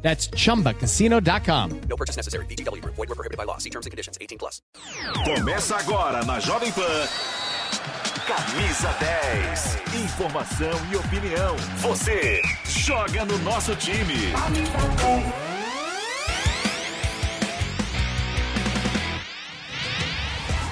That's 0.00 0.30
chumbacasino.com. 0.30 1.80
No 1.88 1.96
purchase 1.96 2.16
necessary. 2.16 2.46
BGW. 2.46 2.82
Void 2.84 2.96
were 2.96 3.14
prohibited 3.14 3.36
by 3.36 3.44
law. 3.44 3.58
See 3.58 3.70
terms 3.70 3.84
and 3.84 3.90
conditions. 3.90 4.16
18 4.20 4.38
plus. 4.38 4.62
Começa 5.24 5.76
agora 5.76 6.24
na 6.24 6.40
Jovem 6.40 6.72
Pan. 6.72 7.08
Camisa 8.26 8.94
10. 9.00 9.78
Informação 10.04 10.72
e 10.92 10.96
opinião. 10.96 11.56
Você 11.78 12.42
joga 12.66 13.24
no 13.24 13.38
nosso 13.38 13.74
time. 13.76 14.32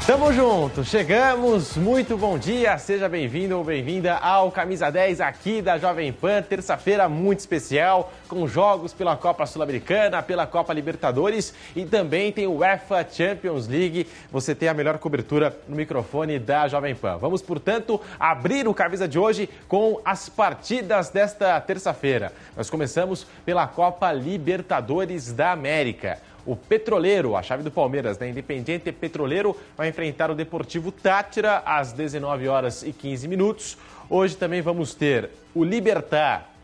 Tamo 0.07 0.33
junto, 0.33 0.85
chegamos, 0.85 1.77
muito 1.77 2.17
bom 2.17 2.39
dia, 2.39 2.79
seja 2.79 3.09
bem-vindo 3.09 3.59
ou 3.59 3.65
bem-vinda 3.65 4.15
ao 4.15 4.53
Camisa 4.53 4.89
10 4.89 5.21
aqui 5.21 5.61
da 5.61 5.79
Jovem 5.79 6.13
Pan, 6.13 6.41
terça-feira 6.43 7.09
muito 7.09 7.41
especial, 7.41 8.13
com 8.29 8.47
jogos 8.47 8.93
pela 8.93 9.17
Copa 9.17 9.45
Sul-Americana, 9.47 10.23
pela 10.23 10.47
Copa 10.47 10.73
Libertadores 10.73 11.53
e 11.75 11.85
também 11.85 12.31
tem 12.31 12.47
o 12.47 12.59
UEFA 12.59 13.05
Champions 13.11 13.67
League. 13.67 14.07
Você 14.31 14.55
tem 14.55 14.69
a 14.69 14.75
melhor 14.75 14.97
cobertura 14.99 15.59
no 15.69 15.75
microfone 15.75 16.39
da 16.39 16.69
Jovem 16.69 16.95
Pan. 16.95 17.17
Vamos, 17.17 17.43
portanto, 17.43 18.01
abrir 18.17 18.69
o 18.69 18.75
Camisa 18.75 19.09
de 19.09 19.19
hoje 19.19 19.51
com 19.67 20.01
as 20.05 20.29
partidas 20.29 21.11
desta 21.11 21.61
terça-feira. 21.61 22.33
Nós 22.57 22.71
começamos 22.71 23.27
pela 23.45 23.67
Copa 23.67 24.13
Libertadores 24.13 25.33
da 25.33 25.51
América. 25.51 26.21
O 26.47 26.55
Petroleiro, 26.55 27.35
a 27.35 27.43
chave 27.43 27.65
do 27.65 27.71
Palmeiras, 27.73 28.19
né? 28.19 28.29
Independiente 28.29 28.93
Petroleiro, 28.93 29.57
vai 29.77 29.89
enfrentar 29.89 30.31
o 30.31 30.35
Deportivo 30.35 30.93
Tátira 30.93 31.61
às 31.67 31.93
19 31.93 32.47
horas 32.47 32.85
e 32.85 32.93
15 32.93 33.27
minutos. 33.27 33.77
Hoje 34.09 34.37
também 34.37 34.63
vamos 34.63 34.95
ter 34.95 35.29
o 35.53 35.65
Libertar 35.65 36.56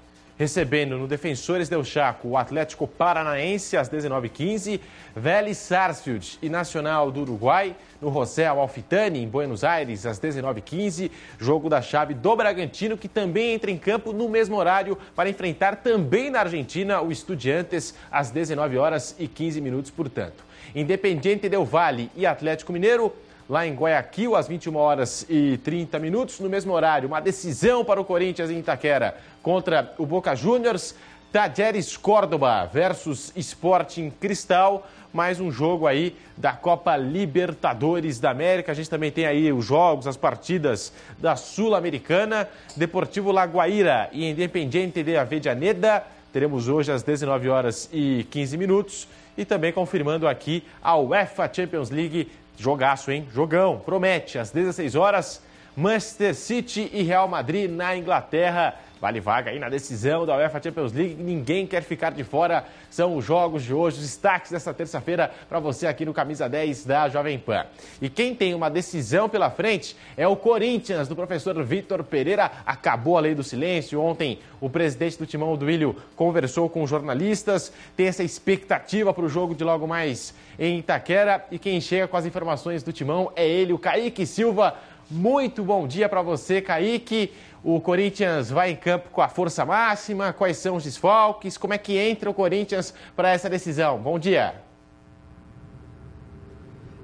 recebendo 0.43 0.99
no 0.99 1.07
Defensores 1.07 1.69
del 1.69 1.85
Chaco 1.85 2.31
o 2.31 2.37
Atlético 2.37 2.89
Paranaense 2.89 3.77
às 3.77 3.89
19h15, 3.89 4.81
Vélez 5.15 5.57
Sarsfield 5.57 6.37
e 6.43 6.49
Nacional 6.49 7.13
do 7.13 7.21
Uruguai 7.21 7.77
no 8.01 8.13
José 8.13 8.47
Alfitani, 8.47 9.23
em 9.23 9.29
Buenos 9.29 9.63
Aires, 9.63 10.05
às 10.05 10.19
19h15, 10.19 11.13
jogo 11.39 11.69
da 11.69 11.81
chave 11.81 12.13
do 12.13 12.35
Bragantino, 12.35 12.99
que 12.99 13.07
também 13.07 13.55
entra 13.55 13.71
em 13.71 13.79
campo 13.79 14.13
no 14.13 14.29
mesmo 14.29 14.57
horário 14.57 14.99
para 15.15 15.31
enfrentar 15.31 15.77
também 15.77 16.29
na 16.29 16.41
Argentina 16.41 17.01
o 17.01 17.13
Estudiantes 17.13 17.95
às 18.11 18.33
19 18.33 18.77
horas 18.79 19.15
e 19.21 19.29
15 19.29 19.61
minutos, 19.61 19.93
portanto. 19.93 20.45
Independiente 20.75 21.49
Del 21.49 21.65
Valle 21.65 22.11
e 22.17 22.27
Atlético 22.27 22.73
Mineiro 22.73 23.13
lá 23.53 23.67
em 23.67 23.75
Guayaquil, 23.75 24.35
às 24.35 24.49
21 24.49 24.75
horas 24.77 25.27
e 25.29 25.59
30 25.59 25.99
minutos. 25.99 26.41
No 26.41 26.49
mesmo 26.49 26.73
horário, 26.73 27.07
uma 27.07 27.21
decisão 27.21 27.85
para 27.85 28.01
o 28.01 28.05
Corinthians 28.05 28.51
em 28.51 28.61
Itaquera 28.61 29.15
contra 29.43 29.93
o 29.99 30.07
Boca 30.07 30.35
Juniors. 30.35 30.95
Tajeres 31.31 31.95
Córdoba 31.95 32.65
versus 32.73 33.31
Sporting 33.37 34.09
Cristal. 34.09 34.89
Mais 35.13 35.39
um 35.39 35.53
jogo 35.53 35.87
aí 35.87 36.17
da 36.35 36.55
Copa 36.55 36.97
Libertadores 36.97 38.19
da 38.19 38.31
América. 38.31 38.73
A 38.73 38.75
gente 38.75 38.89
também 38.89 39.11
tem 39.11 39.27
aí 39.27 39.53
os 39.53 39.67
jogos, 39.67 40.07
as 40.07 40.17
partidas 40.17 40.91
da 41.19 41.37
Sul-Americana. 41.37 42.49
Deportivo 42.75 43.31
Laguaira 43.31 44.09
e 44.13 44.31
Independiente 44.31 45.03
de 45.03 45.15
Avejaneda. 45.15 46.03
Teremos 46.33 46.69
hoje 46.69 46.91
às 46.91 47.03
19 47.03 47.51
horas 47.51 47.91
e 47.93 48.27
15 48.31 48.57
minutos. 48.57 49.07
E 49.37 49.45
também 49.45 49.73
confirmando 49.73 50.29
aqui 50.29 50.63
a 50.83 50.97
UEFA 50.97 51.51
Champions 51.53 51.91
League 51.91 52.31
Jogaço, 52.63 53.11
hein? 53.11 53.27
Jogão, 53.35 53.83
promete. 53.85 54.39
Às 54.39 54.53
16 54.53 54.95
horas, 54.95 55.43
Manchester 55.77 56.33
City 56.33 56.89
e 56.93 57.03
Real 57.03 57.27
Madrid 57.27 57.69
na 57.69 57.97
Inglaterra. 57.97 58.77
Vale 59.03 59.19
vaga 59.19 59.51
aí 59.51 59.59
na 59.59 59.69
decisão 59.69 60.25
da 60.25 60.37
UEFA 60.37 60.63
Champions 60.63 60.93
League. 60.93 61.17
Ninguém 61.21 61.67
quer 61.67 61.83
ficar 61.83 62.13
de 62.13 62.23
fora. 62.23 62.65
São 62.89 63.17
os 63.17 63.25
jogos 63.25 63.65
de 63.65 63.75
hoje, 63.75 63.97
os 63.97 64.03
destaques 64.05 64.53
dessa 64.53 64.73
terça-feira 64.73 65.29
para 65.49 65.59
você 65.59 65.89
aqui 65.89 66.05
no 66.05 66.15
Camisa 66.15 66.49
10 66.49 66.85
da 66.85 67.09
Jovem 67.09 67.37
Pan. 67.37 67.67
E 68.01 68.09
quem 68.09 68.33
tem 68.33 68.55
uma 68.55 68.71
decisão 68.71 69.29
pela 69.29 69.51
frente 69.51 69.97
é 70.17 70.25
o 70.29 70.37
Corinthians, 70.37 71.09
do 71.09 71.17
professor 71.17 71.61
Vitor 71.65 72.05
Pereira. 72.05 72.49
Acabou 72.65 73.19
a 73.19 73.21
lei 73.21 73.35
do 73.35 73.43
silêncio. 73.43 74.01
Ontem, 74.01 74.39
o 74.61 74.71
presidente 74.71 75.19
do 75.19 75.27
Timão, 75.27 75.57
do 75.57 75.65
Duílio, 75.65 75.97
conversou 76.15 76.69
com 76.69 76.87
jornalistas. 76.87 77.73
Tem 77.97 78.07
essa 78.07 78.23
expectativa 78.23 79.13
para 79.13 79.25
o 79.25 79.29
jogo 79.29 79.53
de 79.53 79.65
logo 79.65 79.85
mais 79.85 80.33
em 80.57 80.79
Itaquera. 80.79 81.45
E 81.51 81.59
quem 81.59 81.81
chega 81.81 82.07
com 82.07 82.17
as 82.17 82.25
informações 82.25 82.85
do 82.85 82.93
Timão 82.93 83.33
é 83.35 83.45
ele, 83.45 83.73
o 83.73 83.79
Kaique 83.81 84.25
Silva. 84.25 84.77
Muito 85.11 85.63
bom 85.63 85.87
dia 85.87 86.09
para 86.09 86.23
você, 86.23 86.63
Kaique. 86.63 87.33
O 87.65 87.81
Corinthians 87.81 88.51
vai 88.51 88.73
em 88.73 88.77
campo 88.77 89.09
com 89.11 89.23
a 89.23 89.29
força 89.29 89.65
máxima? 89.65 90.33
Quais 90.33 90.57
são 90.57 90.75
os 90.75 90.83
desfalques? 90.83 91.57
Como 91.57 91.73
é 91.73 91.79
que 91.79 91.97
entra 91.97 92.29
o 92.29 92.35
Corinthians 92.35 92.93
para 93.15 93.31
essa 93.31 93.49
decisão? 93.49 93.99
Bom 93.99 94.19
dia. 94.19 94.72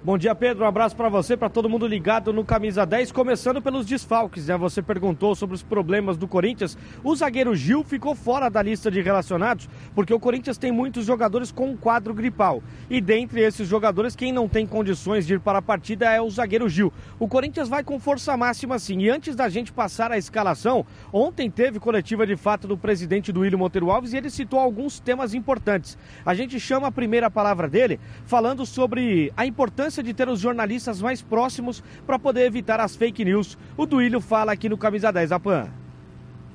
Bom 0.08 0.16
dia, 0.16 0.34
Pedro. 0.34 0.64
Um 0.64 0.66
abraço 0.66 0.96
para 0.96 1.10
você, 1.10 1.36
para 1.36 1.50
todo 1.50 1.68
mundo 1.68 1.86
ligado 1.86 2.32
no 2.32 2.42
Camisa 2.42 2.86
10. 2.86 3.12
Começando 3.12 3.60
pelos 3.60 3.84
desfalques, 3.84 4.46
né? 4.46 4.56
Você 4.56 4.80
perguntou 4.80 5.34
sobre 5.34 5.54
os 5.54 5.62
problemas 5.62 6.16
do 6.16 6.26
Corinthians. 6.26 6.78
O 7.04 7.14
zagueiro 7.14 7.54
Gil 7.54 7.84
ficou 7.84 8.14
fora 8.14 8.48
da 8.48 8.62
lista 8.62 8.90
de 8.90 9.02
relacionados, 9.02 9.68
porque 9.94 10.14
o 10.14 10.18
Corinthians 10.18 10.56
tem 10.56 10.72
muitos 10.72 11.04
jogadores 11.04 11.52
com 11.52 11.76
quadro 11.76 12.14
gripal. 12.14 12.62
E 12.88 13.02
dentre 13.02 13.42
esses 13.42 13.68
jogadores, 13.68 14.16
quem 14.16 14.32
não 14.32 14.48
tem 14.48 14.66
condições 14.66 15.26
de 15.26 15.34
ir 15.34 15.40
para 15.40 15.58
a 15.58 15.62
partida 15.62 16.10
é 16.10 16.22
o 16.22 16.30
zagueiro 16.30 16.70
Gil. 16.70 16.90
O 17.18 17.28
Corinthians 17.28 17.68
vai 17.68 17.84
com 17.84 18.00
força 18.00 18.34
máxima, 18.34 18.78
sim. 18.78 19.00
E 19.00 19.10
antes 19.10 19.36
da 19.36 19.50
gente 19.50 19.74
passar 19.74 20.10
a 20.10 20.16
escalação, 20.16 20.86
ontem 21.12 21.50
teve 21.50 21.78
coletiva 21.78 22.26
de 22.26 22.34
fato 22.34 22.66
do 22.66 22.78
presidente 22.78 23.30
do 23.30 23.40
William 23.40 23.58
Monteiro 23.58 23.90
Alves 23.90 24.14
e 24.14 24.16
ele 24.16 24.30
citou 24.30 24.58
alguns 24.58 25.00
temas 25.00 25.34
importantes. 25.34 25.98
A 26.24 26.32
gente 26.32 26.58
chama 26.58 26.86
a 26.86 26.92
primeira 26.92 27.30
palavra 27.30 27.68
dele 27.68 28.00
falando 28.24 28.64
sobre 28.64 29.30
a 29.36 29.44
importância 29.44 29.97
de 30.02 30.14
ter 30.14 30.28
os 30.28 30.40
jornalistas 30.40 31.00
mais 31.00 31.22
próximos 31.22 31.82
para 32.06 32.18
poder 32.18 32.46
evitar 32.46 32.80
as 32.80 32.96
fake 32.96 33.24
news. 33.24 33.58
O 33.76 33.86
Duílio 33.86 34.20
fala 34.20 34.52
aqui 34.52 34.68
no 34.68 34.78
Camisa 34.78 35.12
10 35.12 35.32
Apan. 35.32 35.68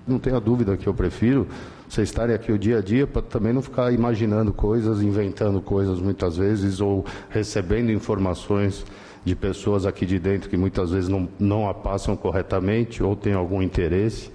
Não 0.07 0.19
tenha 0.19 0.39
dúvida 0.39 0.75
que 0.75 0.87
eu 0.87 0.93
prefiro 0.93 1.47
vocês 1.93 2.09
estarem 2.09 2.33
aqui 2.33 2.51
o 2.51 2.57
dia 2.57 2.79
a 2.79 2.81
dia 2.81 3.05
para 3.05 3.21
também 3.21 3.53
não 3.53 3.61
ficar 3.61 3.93
imaginando 3.93 4.51
coisas, 4.51 5.03
inventando 5.03 5.61
coisas 5.61 5.99
muitas 5.99 6.35
vezes 6.35 6.81
ou 6.81 7.05
recebendo 7.29 7.91
informações 7.91 8.83
de 9.23 9.35
pessoas 9.35 9.85
aqui 9.85 10.03
de 10.03 10.17
dentro 10.17 10.49
que 10.49 10.57
muitas 10.57 10.89
vezes 10.89 11.07
não, 11.07 11.29
não 11.37 11.69
a 11.69 11.73
passam 11.73 12.15
corretamente 12.15 13.03
ou 13.03 13.15
têm 13.15 13.33
algum 13.33 13.61
interesse. 13.61 14.31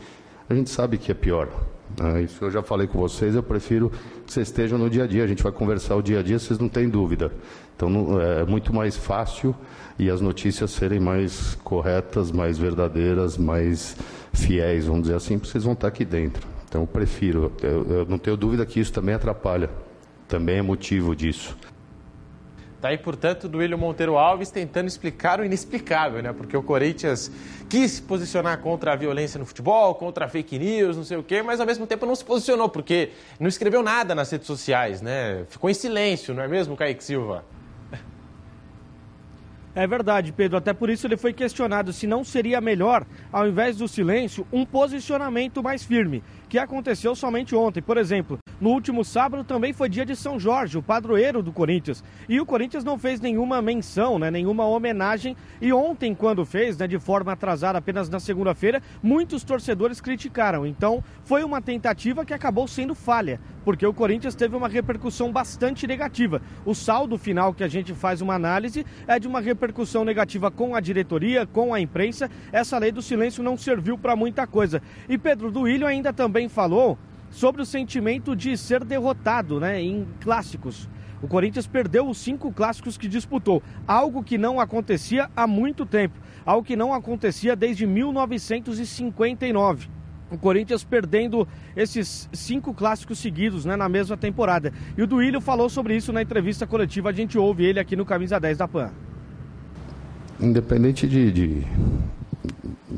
A 0.48 0.54
gente 0.54 0.70
sabe 0.70 0.98
que 0.98 1.10
é 1.10 1.14
pior. 1.14 1.48
Né? 2.00 2.22
Isso 2.22 2.44
eu 2.44 2.50
já 2.52 2.62
falei 2.62 2.86
com 2.86 3.00
vocês, 3.00 3.34
eu 3.34 3.42
prefiro 3.42 3.90
que 4.24 4.32
vocês 4.32 4.46
estejam 4.46 4.78
no 4.78 4.88
dia 4.88 5.02
a 5.02 5.06
dia. 5.08 5.24
A 5.24 5.26
gente 5.26 5.42
vai 5.42 5.50
conversar 5.50 5.96
o 5.96 6.02
dia 6.02 6.20
a 6.20 6.22
dia, 6.22 6.38
vocês 6.38 6.60
não 6.60 6.68
têm 6.68 6.88
dúvida. 6.88 7.32
Então 7.78 8.20
é 8.20 8.44
muito 8.44 8.74
mais 8.74 8.96
fácil 8.96 9.54
e 9.96 10.10
as 10.10 10.20
notícias 10.20 10.72
serem 10.72 10.98
mais 10.98 11.54
corretas, 11.62 12.32
mais 12.32 12.58
verdadeiras, 12.58 13.38
mais 13.38 13.96
fiéis, 14.32 14.86
vamos 14.86 15.02
dizer 15.02 15.14
assim, 15.14 15.38
porque 15.38 15.52
vocês 15.52 15.62
vão 15.62 15.74
estar 15.74 15.86
aqui 15.86 16.04
dentro. 16.04 16.44
Então 16.68 16.80
eu 16.80 16.86
prefiro, 16.88 17.52
eu, 17.62 17.86
eu 17.88 18.04
não 18.04 18.18
tenho 18.18 18.36
dúvida 18.36 18.66
que 18.66 18.80
isso 18.80 18.92
também 18.92 19.14
atrapalha, 19.14 19.70
também 20.26 20.56
é 20.56 20.62
motivo 20.62 21.14
disso. 21.14 21.56
Tá 22.80 22.88
aí, 22.88 22.98
portanto, 22.98 23.48
do 23.48 23.58
William 23.58 23.76
Monteiro 23.76 24.18
Alves 24.18 24.50
tentando 24.50 24.88
explicar 24.88 25.40
o 25.40 25.44
inexplicável, 25.44 26.20
né? 26.20 26.32
Porque 26.32 26.56
o 26.56 26.62
Corinthians 26.62 27.30
quis 27.68 27.92
se 27.92 28.02
posicionar 28.02 28.58
contra 28.58 28.92
a 28.92 28.96
violência 28.96 29.38
no 29.38 29.46
futebol, 29.46 29.94
contra 29.94 30.24
a 30.24 30.28
fake 30.28 30.58
news, 30.58 30.96
não 30.96 31.04
sei 31.04 31.16
o 31.16 31.22
quê, 31.22 31.42
mas 31.42 31.60
ao 31.60 31.66
mesmo 31.66 31.86
tempo 31.86 32.04
não 32.06 32.14
se 32.16 32.24
posicionou, 32.24 32.68
porque 32.68 33.10
não 33.38 33.48
escreveu 33.48 33.84
nada 33.84 34.16
nas 34.16 34.30
redes 34.30 34.48
sociais, 34.48 35.00
né? 35.00 35.44
Ficou 35.48 35.70
em 35.70 35.74
silêncio, 35.74 36.34
não 36.34 36.42
é 36.42 36.48
mesmo, 36.48 36.76
Kaique 36.76 37.04
Silva? 37.04 37.44
É 39.78 39.86
verdade, 39.86 40.32
Pedro. 40.32 40.56
Até 40.58 40.72
por 40.72 40.90
isso 40.90 41.06
ele 41.06 41.16
foi 41.16 41.32
questionado 41.32 41.92
se 41.92 42.04
não 42.04 42.24
seria 42.24 42.60
melhor, 42.60 43.06
ao 43.30 43.46
invés 43.46 43.76
do 43.76 43.86
silêncio, 43.86 44.44
um 44.52 44.66
posicionamento 44.66 45.62
mais 45.62 45.84
firme, 45.84 46.20
que 46.48 46.58
aconteceu 46.58 47.14
somente 47.14 47.54
ontem. 47.54 47.82
Por 47.82 47.96
exemplo, 47.96 48.38
No 48.60 48.70
último 48.70 49.04
sábado 49.04 49.44
também 49.44 49.72
foi 49.72 49.88
dia 49.88 50.04
de 50.04 50.16
São 50.16 50.38
Jorge, 50.38 50.76
o 50.76 50.82
padroeiro 50.82 51.44
do 51.44 51.52
Corinthians. 51.52 52.02
E 52.28 52.40
o 52.40 52.46
Corinthians 52.46 52.82
não 52.82 52.98
fez 52.98 53.20
nenhuma 53.20 53.62
menção, 53.62 54.18
né, 54.18 54.32
nenhuma 54.32 54.66
homenagem. 54.66 55.36
E 55.60 55.72
ontem, 55.72 56.12
quando 56.12 56.44
fez, 56.44 56.76
né, 56.76 56.88
de 56.88 56.98
forma 56.98 57.30
atrasada 57.30 57.78
apenas 57.78 58.08
na 58.08 58.18
segunda-feira, 58.18 58.82
muitos 59.00 59.44
torcedores 59.44 60.00
criticaram. 60.00 60.66
Então, 60.66 61.04
foi 61.22 61.44
uma 61.44 61.62
tentativa 61.62 62.24
que 62.24 62.34
acabou 62.34 62.66
sendo 62.66 62.96
falha, 62.96 63.40
porque 63.64 63.86
o 63.86 63.94
Corinthians 63.94 64.34
teve 64.34 64.56
uma 64.56 64.66
repercussão 64.66 65.30
bastante 65.30 65.86
negativa. 65.86 66.42
O 66.64 66.74
saldo 66.74 67.16
final 67.16 67.54
que 67.54 67.62
a 67.62 67.68
gente 67.68 67.94
faz 67.94 68.20
uma 68.20 68.34
análise 68.34 68.84
é 69.06 69.20
de 69.20 69.28
uma 69.28 69.40
repercussão 69.40 70.04
negativa 70.04 70.50
com 70.50 70.74
a 70.74 70.80
diretoria, 70.80 71.46
com 71.46 71.72
a 71.72 71.80
imprensa. 71.80 72.28
Essa 72.50 72.76
lei 72.76 72.90
do 72.90 73.02
silêncio 73.02 73.40
não 73.40 73.56
serviu 73.56 73.96
para 73.96 74.16
muita 74.16 74.48
coisa. 74.48 74.82
E 75.08 75.16
Pedro 75.16 75.52
Duílio 75.52 75.86
ainda 75.86 76.12
também 76.12 76.37
falou 76.46 76.98
sobre 77.30 77.62
o 77.62 77.66
sentimento 77.66 78.36
de 78.36 78.54
ser 78.58 78.84
derrotado 78.84 79.58
né, 79.58 79.80
em 79.80 80.06
clássicos. 80.20 80.86
O 81.22 81.26
Corinthians 81.26 81.66
perdeu 81.66 82.06
os 82.06 82.18
cinco 82.18 82.52
clássicos 82.52 82.98
que 82.98 83.08
disputou, 83.08 83.62
algo 83.86 84.22
que 84.22 84.36
não 84.36 84.60
acontecia 84.60 85.30
há 85.34 85.46
muito 85.46 85.86
tempo, 85.86 86.18
algo 86.44 86.62
que 86.62 86.76
não 86.76 86.92
acontecia 86.92 87.56
desde 87.56 87.86
1959 87.86 89.96
o 90.30 90.36
Corinthians 90.36 90.84
perdendo 90.84 91.46
esses 91.76 92.28
cinco 92.32 92.74
clássicos 92.74 93.18
seguidos 93.18 93.64
né, 93.64 93.76
na 93.76 93.88
mesma 93.88 94.16
temporada. 94.16 94.72
E 94.96 95.02
o 95.02 95.06
Duílio 95.06 95.40
falou 95.40 95.68
sobre 95.68 95.96
isso 95.96 96.12
na 96.12 96.22
entrevista 96.22 96.66
coletiva, 96.66 97.10
a 97.10 97.12
gente 97.12 97.38
ouve 97.38 97.64
ele 97.64 97.80
aqui 97.80 97.96
no 97.96 98.04
Camisa 98.04 98.38
10 98.38 98.58
da 98.58 98.68
PAN. 98.68 98.90
Independente 100.40 101.08
de, 101.08 101.32
de, 101.32 101.66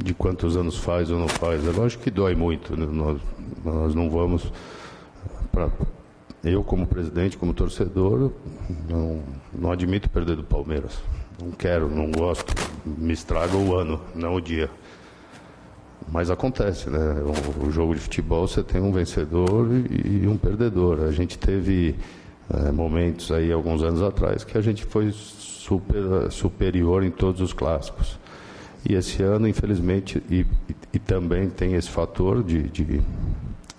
de 0.02 0.14
quantos 0.14 0.56
anos 0.56 0.76
faz 0.76 1.10
ou 1.10 1.18
não 1.18 1.28
faz, 1.28 1.66
é 1.66 1.70
lógico 1.70 2.02
que 2.02 2.10
dói 2.10 2.34
muito. 2.34 2.76
Né? 2.76 2.86
Nós, 2.86 3.20
nós 3.64 3.94
não 3.94 4.10
vamos. 4.10 4.52
Pra, 5.52 5.68
eu, 6.42 6.64
como 6.64 6.86
presidente, 6.86 7.36
como 7.36 7.52
torcedor, 7.52 8.32
não, 8.88 9.20
não 9.52 9.72
admito 9.72 10.08
perder 10.08 10.36
do 10.36 10.44
Palmeiras. 10.44 10.98
Não 11.40 11.50
quero, 11.50 11.88
não 11.88 12.10
gosto. 12.10 12.54
Me 12.84 13.12
estraga 13.12 13.56
o 13.56 13.74
ano, 13.74 14.00
não 14.14 14.34
o 14.34 14.40
dia. 14.40 14.70
Mas 16.10 16.30
acontece, 16.30 16.90
né? 16.90 16.98
O, 17.22 17.66
o, 17.66 17.70
jogo 17.70 17.94
de 17.94 18.00
futebol 18.00 18.48
você 18.48 18.62
tem 18.62 18.80
um 18.80 18.90
vencedor 18.90 19.68
e, 19.72 20.24
e 20.24 20.28
um 20.28 20.36
perdedor. 20.36 21.00
A 21.04 21.12
gente 21.12 21.38
teve 21.38 21.94
é, 22.52 22.72
momentos 22.72 23.30
aí, 23.30 23.52
alguns 23.52 23.82
anos 23.82 24.02
atrás, 24.02 24.42
que 24.42 24.56
a 24.56 24.60
gente 24.60 24.84
foi 24.84 25.12
super, 25.12 26.30
superior 26.30 27.04
em 27.04 27.10
todos 27.10 27.40
os 27.40 27.52
clássicos. 27.52 28.18
E 28.88 28.94
esse 28.94 29.22
ano, 29.22 29.46
infelizmente, 29.46 30.22
e, 30.30 30.46
e, 30.92 30.98
também 30.98 31.50
tem 31.50 31.74
esse 31.74 31.90
fator 31.90 32.42
de, 32.42 32.62
de, 32.62 33.00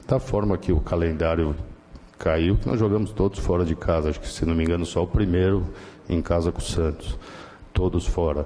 da 0.08 0.20
forma 0.20 0.58
que 0.58 0.72
o 0.72 0.80
calendário 0.80 1.56
caiu, 2.20 2.56
que 2.56 2.68
nós 2.68 2.80
jogamos 2.80 3.12
todos 3.12 3.40
fora 3.40 3.66
de 3.66 3.76
casa. 3.76 4.10
Acho 4.10 4.20
que, 4.20 4.28
se 4.28 4.46
não 4.46 4.54
me 4.54 4.64
engano, 4.64 4.86
só 4.86 5.04
o 5.04 5.08
primeiro 5.08 5.66
em 6.08 6.22
casa 6.22 6.52
com 6.52 6.60
o 6.60 6.64
Santos. 6.64 7.18
Todos 7.74 8.06
fora. 8.06 8.46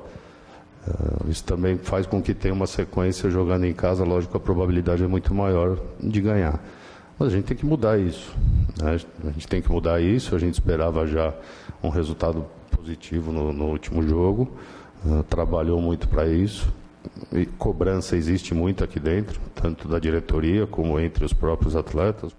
Uh, 0.87 1.29
isso 1.29 1.43
também 1.43 1.77
faz 1.77 2.05
com 2.05 2.21
que 2.21 2.33
tenha 2.33 2.53
uma 2.53 2.67
sequência 2.67 3.29
jogando 3.29 3.65
em 3.65 3.73
casa, 3.73 4.03
lógico, 4.03 4.37
a 4.37 4.39
probabilidade 4.39 5.03
é 5.03 5.07
muito 5.07 5.33
maior 5.33 5.77
de 5.99 6.21
ganhar. 6.21 6.63
Mas 7.17 7.29
a 7.29 7.31
gente 7.31 7.45
tem 7.45 7.57
que 7.57 7.65
mudar 7.65 7.97
isso. 7.97 8.35
Né? 8.81 8.97
A 9.23 9.31
gente 9.31 9.47
tem 9.47 9.61
que 9.61 9.71
mudar 9.71 10.01
isso. 10.01 10.35
A 10.35 10.39
gente 10.39 10.53
esperava 10.53 11.07
já 11.07 11.33
um 11.81 11.89
resultado 11.89 12.45
positivo 12.69 13.31
no, 13.31 13.51
no 13.51 13.65
último 13.65 14.03
jogo, 14.03 14.51
trabalhou 15.29 15.81
muito 15.81 16.07
para 16.07 16.27
isso. 16.27 16.71
E 17.31 17.45
cobrança 17.45 18.15
existe 18.15 18.53
muito 18.53 18.83
aqui 18.83 18.99
dentro, 18.99 19.39
tanto 19.53 19.87
da 19.87 19.99
diretoria 19.99 20.65
como 20.65 20.99
entre 20.99 21.23
os 21.23 21.33
próprios 21.33 21.75
atletas. 21.75 22.35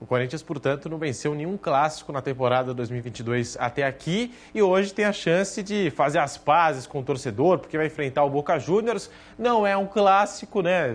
O 0.00 0.06
Corinthians, 0.06 0.42
portanto, 0.42 0.88
não 0.88 0.96
venceu 0.96 1.34
nenhum 1.34 1.58
clássico 1.58 2.10
na 2.10 2.22
temporada 2.22 2.72
2022 2.72 3.58
até 3.60 3.84
aqui 3.84 4.32
e 4.54 4.62
hoje 4.62 4.94
tem 4.94 5.04
a 5.04 5.12
chance 5.12 5.62
de 5.62 5.90
fazer 5.90 6.18
as 6.18 6.38
pazes 6.38 6.86
com 6.86 7.00
o 7.00 7.02
torcedor, 7.02 7.58
porque 7.58 7.76
vai 7.76 7.86
enfrentar 7.86 8.24
o 8.24 8.30
Boca 8.30 8.58
Juniors. 8.58 9.10
Não 9.38 9.66
é 9.66 9.76
um 9.76 9.86
clássico, 9.86 10.62
né? 10.62 10.88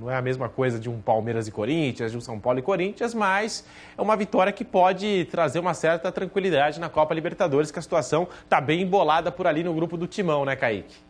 Não 0.00 0.10
é 0.10 0.16
a 0.16 0.22
mesma 0.22 0.48
coisa 0.48 0.80
de 0.80 0.90
um 0.90 1.00
Palmeiras 1.00 1.46
e 1.46 1.52
Corinthians, 1.52 2.10
de 2.10 2.18
um 2.18 2.20
São 2.20 2.40
Paulo 2.40 2.58
e 2.58 2.62
Corinthians, 2.62 3.14
mas 3.14 3.64
é 3.96 4.02
uma 4.02 4.16
vitória 4.16 4.52
que 4.52 4.64
pode 4.64 5.26
trazer 5.26 5.60
uma 5.60 5.72
certa 5.72 6.10
tranquilidade 6.10 6.80
na 6.80 6.88
Copa 6.88 7.14
Libertadores, 7.14 7.70
que 7.70 7.78
a 7.78 7.82
situação 7.82 8.26
está 8.42 8.60
bem 8.60 8.82
embolada 8.82 9.30
por 9.30 9.46
ali 9.46 9.62
no 9.62 9.72
grupo 9.72 9.96
do 9.96 10.08
Timão, 10.08 10.44
né, 10.44 10.56
Kaique? 10.56 11.09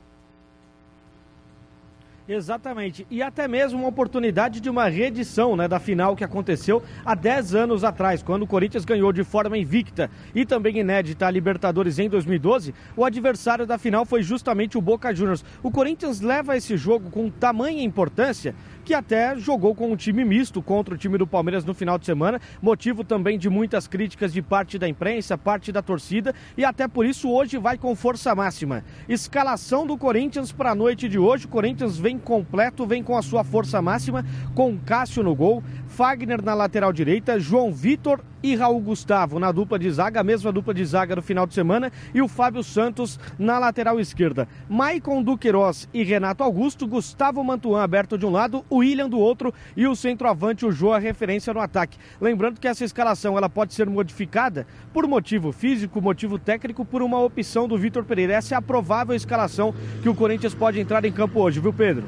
Exatamente. 2.33 3.05
E 3.11 3.25
até 3.25 3.49
mesmo 3.49 3.81
uma 3.81 3.89
oportunidade 3.89 4.61
de 4.61 4.71
uma 4.71 4.89
reedição 4.89 5.57
né, 5.57 5.67
da 5.67 5.81
final 5.81 6.15
que 6.15 6.23
aconteceu 6.23 6.81
há 7.05 7.13
10 7.13 7.57
anos 7.57 7.83
atrás, 7.83 8.23
quando 8.23 8.45
o 8.45 8.47
Corinthians 8.47 8.85
ganhou 8.85 9.13
de 9.13 9.25
forma 9.25 9.59
invicta 9.59 10.09
e 10.33 10.47
também 10.47 10.79
inédita 10.79 11.27
a 11.27 11.31
Libertadores 11.31 11.99
em 11.99 12.09
2012. 12.09 12.73
O 12.97 13.05
adversário 13.05 13.67
da 13.67 13.79
final 13.79 14.07
foi 14.07 14.23
justamente 14.23 14.79
o 14.79 14.81
Boca 14.81 15.13
Juniors. 15.13 15.45
O 15.61 15.73
Corinthians 15.73 16.21
leva 16.21 16.57
esse 16.57 16.77
jogo 16.77 17.11
com 17.11 17.29
tamanha 17.29 17.83
importância 17.83 18.55
que 18.91 18.95
até 18.95 19.39
jogou 19.39 19.73
com 19.73 19.93
um 19.93 19.95
time 19.95 20.25
misto 20.25 20.61
contra 20.61 20.93
o 20.93 20.99
time 20.99 21.17
do 21.17 21.25
Palmeiras 21.25 21.65
no 21.65 21.73
final 21.73 21.97
de 21.97 22.05
semana, 22.05 22.41
motivo 22.61 23.05
também 23.05 23.39
de 23.39 23.49
muitas 23.49 23.87
críticas 23.87 24.33
de 24.33 24.43
parte 24.43 24.81
da 24.81 24.89
imprensa, 24.89 25.39
parte 25.39 25.71
da 25.71 25.81
torcida, 25.81 26.35
e 26.57 26.65
até 26.65 26.89
por 26.89 27.07
isso 27.07 27.31
hoje 27.31 27.57
vai 27.57 27.79
com 27.79 27.95
força 27.95 28.35
máxima. 28.35 28.83
Escalação 29.09 29.87
do 29.87 29.97
Corinthians 29.97 30.51
para 30.51 30.73
a 30.73 30.75
noite 30.75 31.09
de 31.09 31.21
hoje, 31.21 31.47
o 31.47 31.49
Corinthians 31.49 31.99
vem 31.99 32.19
completo, 32.19 32.85
vem 32.85 33.01
com 33.01 33.17
a 33.17 33.23
sua 33.23 33.45
força 33.45 33.81
máxima, 33.81 34.27
com 34.57 34.77
Cássio 34.77 35.23
no 35.23 35.37
gol, 35.37 35.63
Fagner 36.01 36.43
na 36.43 36.55
lateral 36.55 36.95
direita, 36.95 37.39
João 37.39 37.71
Vitor 37.71 38.21
e 38.43 38.57
Raul 38.57 38.81
Gustavo 38.81 39.39
na 39.39 39.53
dupla 39.53 39.79
de 39.79 39.91
zaga, 39.91 40.21
a 40.21 40.25
mesma 40.25 40.51
dupla 40.51 40.73
de 40.73 40.83
zaga 40.83 41.15
do 41.15 41.21
final 41.21 41.47
de 41.47 41.53
semana, 41.53 41.93
e 42.15 42.23
o 42.23 42.27
Fábio 42.27 42.65
Santos 42.65 43.21
na 43.39 43.59
lateral 43.59 44.01
esquerda. 44.01 44.49
Maicon 44.67 45.23
Duqueiroz 45.23 45.91
e 45.93 46.03
Renato 46.03 46.43
Augusto, 46.43 46.87
Gustavo 46.87 47.45
Mantuan 47.45 47.83
aberto 47.83 48.17
de 48.17 48.25
um 48.25 48.31
lado, 48.31 48.65
o 48.71 48.77
William 48.77 49.11
do 49.11 49.19
outro 49.19 49.53
e 49.77 49.87
o 49.87 49.95
centroavante, 49.95 50.65
o 50.65 50.73
Jô, 50.73 50.91
a 50.91 50.99
referência 50.99 51.53
no 51.53 51.61
ataque. 51.61 51.99
Lembrando 52.19 52.59
que 52.59 52.67
essa 52.67 52.83
escalação 52.83 53.37
ela 53.37 53.51
pode 53.51 53.75
ser 53.75 53.87
modificada 53.87 54.67
por 54.95 55.07
motivo 55.07 55.53
físico, 55.53 56.01
motivo 56.01 56.39
técnico, 56.39 56.83
por 56.83 57.03
uma 57.03 57.21
opção 57.21 57.69
do 57.69 57.77
Vitor 57.77 58.07
Pereira. 58.07 58.33
Essa 58.33 58.55
é 58.55 58.57
a 58.57 58.63
provável 58.63 59.15
escalação 59.15 59.75
que 60.03 60.09
o 60.09 60.15
Corinthians 60.15 60.55
pode 60.55 60.81
entrar 60.81 61.05
em 61.05 61.13
campo 61.13 61.41
hoje, 61.41 61.61
viu, 61.61 61.75
Pedro? 61.75 62.07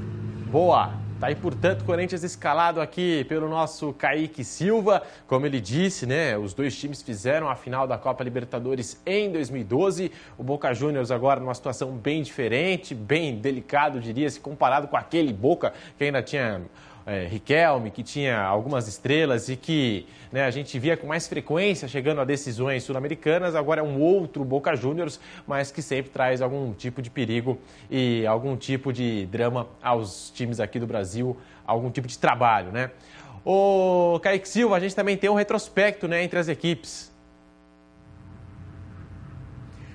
Boa! 0.50 1.02
Tá 1.23 1.29
aí, 1.29 1.37
portanto, 1.37 1.85
Corinthians 1.85 2.25
escalado 2.25 2.81
aqui 2.81 3.23
pelo 3.29 3.49
nosso 3.49 3.93
Kaique 3.93 4.43
Silva. 4.43 5.05
Como 5.25 5.47
ele 5.47 5.61
disse, 5.61 6.05
né? 6.05 6.37
Os 6.37 6.53
dois 6.53 6.77
times 6.77 7.01
fizeram 7.01 7.49
a 7.49 7.55
final 7.55 7.87
da 7.87 7.97
Copa 7.97 8.25
Libertadores 8.25 9.01
em 9.07 9.31
2012. 9.31 10.11
O 10.37 10.43
Boca 10.43 10.75
Juniors 10.75 11.13
agora 11.13 11.39
numa 11.39 11.55
situação 11.55 11.93
bem 11.93 12.25
diferente, 12.25 12.93
bem 12.93 13.37
delicado, 13.37 14.01
diria-se, 14.01 14.41
comparado 14.41 14.89
com 14.89 14.97
aquele 14.97 15.33
Boca 15.33 15.73
que 15.97 16.03
ainda 16.03 16.25
tinha 16.25 16.61
é, 17.07 17.27
Riquelme, 17.27 17.91
que 17.91 18.03
tinha 18.03 18.41
algumas 18.41 18.87
estrelas 18.89 19.49
e 19.49 19.57
que 19.57 20.07
né, 20.31 20.45
a 20.45 20.51
gente 20.51 20.79
via 20.79 20.97
com 20.97 21.07
mais 21.07 21.29
frequência 21.29 21.87
chegando 21.87 22.21
a 22.21 22.25
decisões 22.25 22.85
sul-americanas, 22.85 23.55
agora 23.55 23.81
é 23.81 23.85
um 23.85 24.01
outro 24.01 24.45
Boca 24.45 24.75
Juniors, 24.75 25.21
mas 25.47 25.71
que 25.71 25.83
sempre 25.83 26.11
traz 26.11 26.41
algum 26.41 26.73
tipo 26.73 27.03
de 27.03 27.11
perigo 27.11 27.59
e 27.91 28.27
algum 28.27 28.56
tipo 28.56 28.93
de 28.93 29.27
drama 29.27 29.69
aos 29.82 30.31
times 30.31 30.61
aqui 30.61 30.79
do 30.79 30.87
Brasil, 30.87 31.37
algum 31.67 31.91
tipo 31.91 32.09
de 32.09 32.19
trabalho, 32.19 32.73
né? 32.73 32.91
O 33.44 34.21
Kaique 34.23 34.49
Silva, 34.49 34.77
a 34.77 34.81
gente 34.81 34.94
também 34.94 35.17
tem 35.17 35.29
um 35.29 35.35
retrospecto 35.35 36.06
né, 36.06 36.23
entre 36.23 36.39
as 36.39 36.49
equipes. 36.49 37.13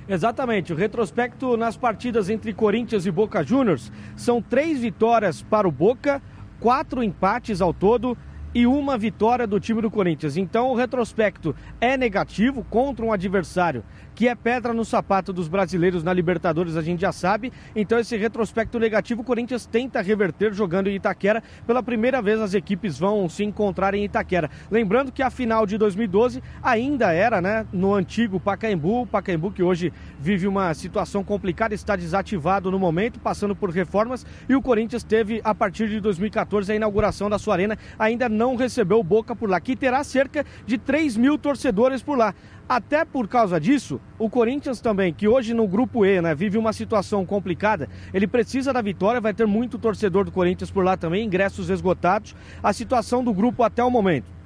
Exatamente, 0.10 0.72
o 0.72 0.76
retrospecto 0.76 1.58
nas 1.58 1.76
partidas 1.76 2.30
entre 2.30 2.54
Corinthians 2.54 3.06
e 3.06 3.12
Boca 3.12 3.44
Juniors 3.44 3.92
são 4.16 4.42
três 4.42 4.80
vitórias 4.80 5.42
para 5.42 5.68
o 5.68 5.72
Boca, 5.72 6.22
quatro 6.60 7.04
empates 7.04 7.62
ao 7.62 7.74
todo 7.74 8.18
e 8.54 8.66
uma 8.66 8.98
vitória 8.98 9.46
do 9.46 9.60
time 9.60 9.82
do 9.82 9.92
Corinthians. 9.92 10.38
Então 10.38 10.70
o 10.70 10.76
retrospecto 10.76 11.56
é 11.80 11.96
negativo 11.96 12.64
contra 12.64 13.06
um 13.06 13.12
adversário 13.12 13.84
que 14.18 14.28
é 14.28 14.34
pedra 14.34 14.74
no 14.74 14.84
sapato 14.84 15.32
dos 15.32 15.48
brasileiros 15.48 16.04
na 16.04 16.12
Libertadores, 16.12 16.76
a 16.76 16.82
gente 16.82 17.02
já 17.02 17.12
sabe. 17.12 17.54
Então, 17.76 18.00
esse 18.00 18.18
retrospecto 18.18 18.80
negativo, 18.80 19.22
o 19.22 19.24
Corinthians 19.24 19.68
tenta 19.68 20.02
reverter 20.02 20.52
jogando 20.56 20.88
em 20.88 20.96
Itaquera. 20.96 21.44
Pela 21.68 21.84
primeira 21.84 22.20
vez, 22.20 22.42
as 22.42 22.56
equipes 22.56 22.98
vão 22.98 23.30
se 23.30 23.44
encontrar 23.44 23.94
em 23.94 24.04
Itaquera. 24.04 24.50
Lembrando 24.72 25.12
que 25.12 25.22
a 25.22 25.30
final 25.30 25.68
de 25.68 25.78
2012 25.78 26.42
ainda 26.64 27.14
era 27.14 27.40
né, 27.40 27.68
no 27.72 27.94
antigo 27.94 28.40
Pacaembu. 28.40 29.06
Pacaembu 29.06 29.52
que 29.52 29.62
hoje 29.62 29.94
vive 30.20 30.48
uma 30.48 30.74
situação 30.74 31.24
complicada, 31.24 31.76
está 31.76 31.96
desativado 31.96 32.72
no 32.72 32.80
momento, 32.80 33.20
passando 33.20 33.56
por 33.56 33.70
reformas. 33.70 34.26
E 34.50 34.56
o 34.56 34.64
Corinthians 34.64 35.04
teve, 35.04 35.42
a 35.44 35.54
partir 35.54 35.90
de 35.90 36.00
2014, 36.00 36.72
a 36.72 36.76
inauguração 36.76 37.30
da 37.30 37.38
sua 37.38 37.54
arena. 37.54 37.78
Ainda 38.00 38.28
não 38.28 38.56
recebeu 38.56 39.00
o 39.00 39.04
Boca 39.04 39.36
por 39.36 39.48
lá, 39.48 39.62
que 39.62 39.76
terá 39.76 40.04
cerca 40.04 40.44
de 40.66 40.80
3 40.80 41.18
mil 41.18 41.38
torcedores 41.38 42.02
por 42.02 42.18
lá. 42.18 42.34
Até 42.68 43.06
por 43.06 43.30
causa 43.30 43.62
disso, 43.62 44.02
o 44.20 44.30
Corinthians 44.30 44.82
também, 44.82 45.14
que 45.14 45.28
hoje 45.28 45.54
no 45.54 45.68
grupo 45.68 46.06
E, 46.06 46.22
né, 46.22 46.34
vive 46.34 46.58
uma 46.58 46.74
situação 46.74 47.26
complicada, 47.26 47.88
ele 48.14 48.28
precisa 48.28 48.74
da 48.74 48.82
vitória, 48.82 49.22
vai 49.22 49.34
ter 49.34 49.46
muito 49.46 49.78
torcedor 49.78 50.26
do 50.26 50.32
Corinthians 50.32 50.72
por 50.72 50.84
lá 50.84 50.98
também, 50.98 51.26
ingressos 51.26 51.70
esgotados. 51.70 52.36
A 52.64 52.74
situação 52.74 53.24
do 53.24 53.34
grupo 53.34 53.64
até 53.64 53.84
o 53.84 53.92
momento. 53.92 54.37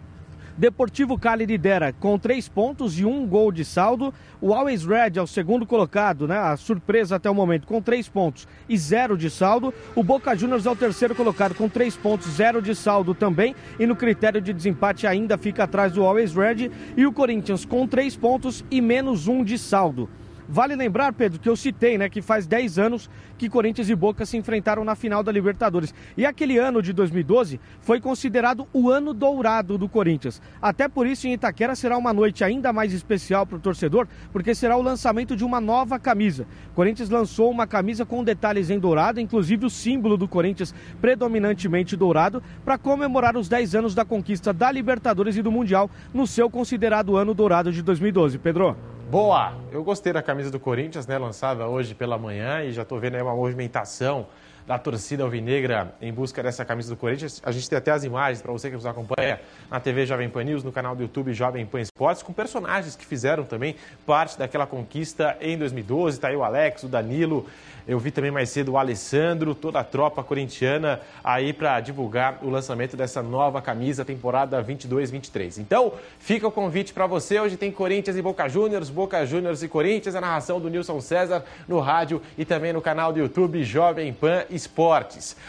Deportivo 0.57 1.17
Cali 1.17 1.45
lidera 1.45 1.93
com 1.93 2.19
três 2.19 2.49
pontos 2.49 2.99
e 2.99 3.05
um 3.05 3.25
gol 3.25 3.51
de 3.51 3.63
saldo. 3.63 4.13
O 4.41 4.53
Always 4.53 4.85
Red 4.85 5.13
é 5.15 5.21
o 5.21 5.27
segundo 5.27 5.65
colocado, 5.65 6.27
né? 6.27 6.37
A 6.37 6.57
surpresa 6.57 7.15
até 7.15 7.29
o 7.29 7.35
momento, 7.35 7.65
com 7.65 7.81
três 7.81 8.09
pontos 8.09 8.47
e 8.67 8.77
zero 8.77 9.17
de 9.17 9.29
saldo. 9.29 9.73
O 9.95 10.03
Boca 10.03 10.35
Juniors 10.35 10.65
é 10.65 10.69
o 10.69 10.75
terceiro 10.75 11.15
colocado 11.15 11.55
com 11.55 11.69
três 11.69 11.95
pontos, 11.95 12.27
zero 12.31 12.61
de 12.61 12.75
saldo 12.75 13.13
também. 13.13 13.55
E 13.79 13.85
no 13.85 13.95
critério 13.95 14.41
de 14.41 14.53
desempate 14.53 15.07
ainda 15.07 15.37
fica 15.37 15.63
atrás 15.63 15.93
do 15.93 16.03
Always 16.03 16.33
Red. 16.33 16.69
E 16.97 17.05
o 17.05 17.13
Corinthians 17.13 17.65
com 17.65 17.87
três 17.87 18.15
pontos 18.15 18.63
e 18.69 18.81
menos 18.81 19.27
um 19.27 19.43
de 19.43 19.57
saldo. 19.57 20.09
Vale 20.47 20.75
lembrar, 20.75 21.13
Pedro, 21.13 21.39
que 21.39 21.49
eu 21.49 21.55
citei, 21.55 21.97
né, 21.97 22.09
que 22.09 22.21
faz 22.21 22.45
10 22.45 22.79
anos 22.79 23.09
que 23.37 23.49
Corinthians 23.49 23.89
e 23.89 23.95
Boca 23.95 24.25
se 24.25 24.37
enfrentaram 24.37 24.83
na 24.83 24.95
final 24.95 25.23
da 25.23 25.31
Libertadores. 25.31 25.93
E 26.15 26.25
aquele 26.25 26.57
ano 26.57 26.81
de 26.81 26.93
2012 26.93 27.59
foi 27.81 27.99
considerado 27.99 28.67
o 28.73 28.89
ano 28.89 29.13
dourado 29.13 29.77
do 29.77 29.89
Corinthians. 29.89 30.41
Até 30.61 30.87
por 30.87 31.07
isso, 31.07 31.27
em 31.27 31.33
Itaquera 31.33 31.75
será 31.75 31.97
uma 31.97 32.13
noite 32.13 32.43
ainda 32.43 32.71
mais 32.71 32.93
especial 32.93 33.45
para 33.45 33.57
o 33.57 33.59
torcedor, 33.59 34.07
porque 34.31 34.53
será 34.53 34.77
o 34.77 34.81
lançamento 34.81 35.35
de 35.35 35.43
uma 35.43 35.59
nova 35.59 35.97
camisa. 35.97 36.45
Corinthians 36.75 37.09
lançou 37.09 37.49
uma 37.49 37.65
camisa 37.65 38.05
com 38.05 38.23
detalhes 38.23 38.69
em 38.69 38.79
dourado, 38.79 39.19
inclusive 39.19 39.65
o 39.65 39.69
símbolo 39.69 40.17
do 40.17 40.27
Corinthians 40.27 40.73
predominantemente 40.99 41.95
dourado, 41.95 42.43
para 42.63 42.77
comemorar 42.77 43.35
os 43.35 43.47
10 43.49 43.75
anos 43.75 43.95
da 43.95 44.05
conquista 44.05 44.53
da 44.53 44.71
Libertadores 44.71 45.35
e 45.37 45.41
do 45.41 45.51
Mundial 45.51 45.89
no 46.13 46.27
seu 46.27 46.49
considerado 46.49 47.15
ano 47.15 47.33
dourado 47.33 47.71
de 47.71 47.81
2012. 47.81 48.37
Pedro. 48.37 48.75
Boa! 49.11 49.53
Eu 49.73 49.83
gostei 49.83 50.13
da 50.13 50.23
camisa 50.23 50.49
do 50.49 50.57
Corinthians, 50.57 51.05
né? 51.05 51.17
Lançada 51.17 51.67
hoje 51.67 51.93
pela 51.93 52.17
manhã 52.17 52.63
e 52.63 52.71
já 52.71 52.83
estou 52.83 52.97
vendo 52.97 53.15
aí 53.15 53.21
uma 53.21 53.35
movimentação 53.35 54.25
da 54.71 54.79
torcida 54.79 55.21
alvinegra 55.21 55.93
em 56.01 56.13
busca 56.13 56.41
dessa 56.41 56.63
camisa 56.63 56.87
do 56.87 56.95
Corinthians. 56.95 57.41
A 57.43 57.51
gente 57.51 57.69
tem 57.69 57.77
até 57.77 57.91
as 57.91 58.05
imagens 58.05 58.41
para 58.41 58.53
você 58.53 58.69
que 58.69 58.75
nos 58.77 58.85
acompanha 58.85 59.37
na 59.69 59.81
TV 59.81 60.05
Jovem 60.05 60.29
Pan 60.29 60.45
News, 60.45 60.63
no 60.63 60.71
canal 60.71 60.95
do 60.95 61.01
YouTube 61.01 61.33
Jovem 61.33 61.65
Pan 61.65 61.81
Esportes, 61.81 62.23
com 62.23 62.31
personagens 62.31 62.95
que 62.95 63.05
fizeram 63.05 63.43
também 63.43 63.75
parte 64.05 64.39
daquela 64.39 64.65
conquista 64.65 65.35
em 65.41 65.57
2012. 65.57 66.21
Tá 66.21 66.29
aí 66.29 66.37
o 66.37 66.43
Alex, 66.43 66.83
o 66.83 66.87
Danilo, 66.87 67.45
eu 67.85 67.99
vi 67.99 68.11
também 68.11 68.31
mais 68.31 68.49
cedo 68.49 68.71
o 68.71 68.77
Alessandro, 68.77 69.53
toda 69.53 69.81
a 69.81 69.83
tropa 69.83 70.23
corintiana 70.23 71.01
aí 71.21 71.51
para 71.51 71.77
divulgar 71.81 72.39
o 72.41 72.49
lançamento 72.49 72.95
dessa 72.95 73.21
nova 73.21 73.61
camisa 73.61 74.05
temporada 74.05 74.63
22-23. 74.63 75.57
Então, 75.57 75.91
fica 76.17 76.47
o 76.47 76.51
convite 76.51 76.93
para 76.93 77.07
você. 77.07 77.37
Hoje 77.41 77.57
tem 77.57 77.73
Corinthians 77.73 78.15
e 78.15 78.21
Boca 78.21 78.47
Juniors, 78.47 78.89
Boca 78.89 79.25
Juniors 79.25 79.63
e 79.63 79.67
Corinthians, 79.67 80.15
a 80.15 80.21
narração 80.21 80.61
do 80.61 80.69
Nilson 80.69 81.01
César 81.01 81.43
no 81.67 81.79
rádio 81.81 82.21
e 82.37 82.45
também 82.45 82.71
no 82.71 82.81
canal 82.81 83.11
do 83.11 83.19
YouTube 83.19 83.61
Jovem 83.65 84.13
Pan 84.13 84.45
Esportes. 84.49 84.60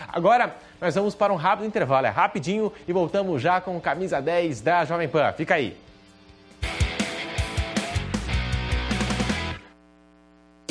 Agora, 0.08 0.54
nós 0.80 0.94
vamos 0.94 1.14
para 1.14 1.32
um 1.32 1.36
rápido 1.36 1.66
intervalo, 1.66 2.06
é 2.06 2.10
rapidinho 2.10 2.72
e 2.86 2.92
voltamos 2.92 3.40
já 3.40 3.60
com 3.60 3.80
camisa 3.80 4.20
10 4.20 4.60
da 4.60 4.84
Jovem 4.84 5.08
Pan. 5.08 5.32
Fica 5.32 5.54
aí. 5.54 5.76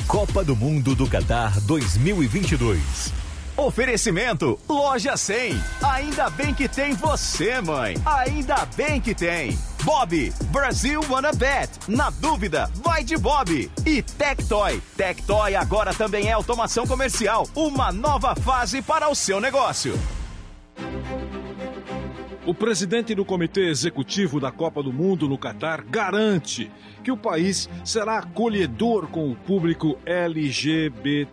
Copa 0.08 0.44
do 0.44 0.58
Mundo 0.58 0.94
do 0.94 1.10
Catar 1.10 1.58
2022. 1.62 3.14
Oferecimento 3.56 4.60
Loja 4.68 5.16
100. 5.16 5.58
Ainda 5.82 6.30
bem 6.30 6.54
que 6.54 6.68
tem 6.68 6.94
você, 6.94 7.62
mãe. 7.62 7.96
Ainda 8.06 8.66
bem 8.76 9.00
que 9.00 9.16
tem. 9.16 9.58
Bob, 9.84 10.32
Brasil 10.52 11.02
Wanna 11.10 11.32
Bet. 11.32 11.72
Na 11.88 12.12
dúvida, 12.12 12.70
vai 12.76 13.04
de 13.04 13.18
Bob. 13.18 13.72
E 13.84 14.04
Tectoy. 14.04 14.80
Tectoy 14.96 15.56
agora 15.56 15.92
também 15.92 16.28
é 16.28 16.32
automação 16.32 16.86
comercial. 16.86 17.48
Uma 17.56 17.92
nova 17.92 18.36
fase 18.36 18.80
para 18.82 19.10
o 19.10 19.16
seu 19.16 19.42
negócio. 19.42 19.94
O 22.46 22.54
presidente 22.54 23.16
do 23.16 23.26
Comitê 23.26 23.70
Executivo 23.70 24.40
da 24.40 24.52
Copa 24.52 24.84
do 24.84 24.94
Mundo 24.94 25.28
no 25.28 25.38
Catar 25.38 25.84
garante 25.84 26.72
que 27.04 27.12
o 27.12 27.18
país 27.18 27.68
será 27.84 28.20
acolhedor 28.20 29.08
com 29.08 29.32
o 29.32 29.36
público 29.36 29.98
LGBTQIA. 30.06 31.26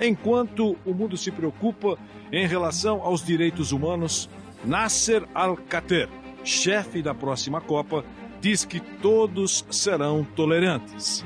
Enquanto 0.00 0.78
o 0.86 0.94
mundo 0.94 1.18
se 1.18 1.30
preocupa 1.30 1.98
em 2.32 2.46
relação 2.46 3.02
aos 3.02 3.22
direitos 3.22 3.70
humanos, 3.72 4.30
Nasser 4.64 5.26
Al-Khater, 5.34 6.08
chefe 6.44 7.02
da 7.02 7.14
próxima 7.14 7.60
Copa, 7.60 8.04
diz 8.40 8.64
que 8.64 8.80
todos 8.80 9.64
serão 9.70 10.24
tolerantes. 10.36 11.24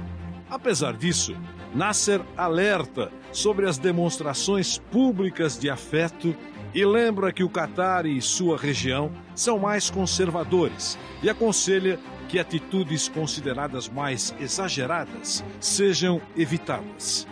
Apesar 0.48 0.96
disso, 0.96 1.36
Nasser 1.74 2.20
alerta 2.36 3.10
sobre 3.32 3.68
as 3.68 3.76
demonstrações 3.78 4.78
públicas 4.78 5.58
de 5.58 5.68
afeto 5.68 6.34
e 6.72 6.84
lembra 6.84 7.32
que 7.32 7.42
o 7.42 7.48
Catar 7.48 8.06
e 8.06 8.20
sua 8.20 8.56
região 8.56 9.10
são 9.34 9.58
mais 9.58 9.90
conservadores 9.90 10.98
e 11.22 11.28
aconselha 11.28 11.98
que 12.28 12.38
atitudes 12.38 13.08
consideradas 13.08 13.88
mais 13.88 14.34
exageradas 14.40 15.44
sejam 15.60 16.20
evitadas. 16.36 17.26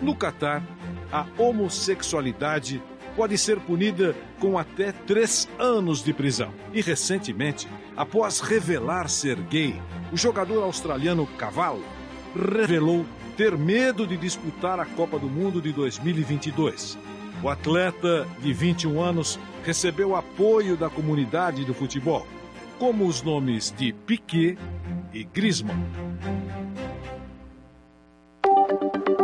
No 0.00 0.14
Catar, 0.14 0.62
a 1.12 1.26
homossexualidade 1.36 2.80
pode 3.16 3.36
ser 3.36 3.60
punida 3.60 4.14
com 4.38 4.58
até 4.58 4.92
três 4.92 5.48
anos 5.58 6.02
de 6.02 6.12
prisão. 6.12 6.52
E 6.72 6.80
recentemente, 6.80 7.68
após 7.96 8.40
revelar 8.40 9.08
ser 9.08 9.36
gay, 9.36 9.80
o 10.12 10.16
jogador 10.16 10.62
australiano 10.62 11.26
Cavallo 11.38 11.84
revelou 12.34 13.04
ter 13.36 13.56
medo 13.56 14.06
de 14.06 14.16
disputar 14.16 14.78
a 14.78 14.86
Copa 14.86 15.18
do 15.18 15.28
Mundo 15.28 15.60
de 15.60 15.72
2022 15.72 16.98
o 17.42 17.48
atleta 17.48 18.26
de 18.40 18.52
21 18.52 19.00
anos 19.00 19.38
recebeu 19.64 20.14
apoio 20.14 20.76
da 20.76 20.90
comunidade 20.90 21.64
do 21.64 21.72
futebol, 21.72 22.26
como 22.78 23.06
os 23.06 23.22
nomes 23.22 23.74
de 23.76 23.94
Piquet 23.94 24.58
e 25.12 25.24
Griezmann. 25.24 25.78